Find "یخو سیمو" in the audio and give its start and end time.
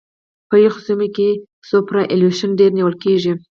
0.63-1.07